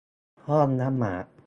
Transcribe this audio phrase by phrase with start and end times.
[0.47, 1.25] ห้องละหมาด